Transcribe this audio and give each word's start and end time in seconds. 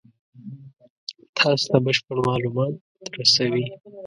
تاسې 1.37 1.65
ته 1.71 1.77
بشپړ 1.85 2.17
مالومات 2.27 2.73
رسوي. 3.17 3.65